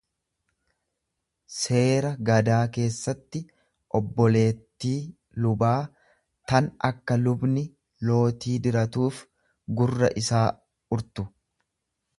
[1.55, 3.41] seera gadaa keessatti
[3.99, 4.95] obboleettii
[5.45, 5.77] lubaa
[6.53, 7.67] tan akka lubni
[8.11, 9.21] lootii diratuuf
[9.81, 10.45] gurra isaa
[10.99, 11.31] urtu.